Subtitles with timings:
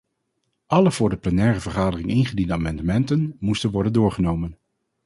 [0.65, 4.57] Alle voor de plenaire vergadering ingediende amendementen moesten worden doorgenomen.